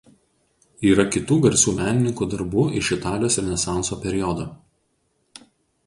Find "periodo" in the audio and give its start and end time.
4.07-4.53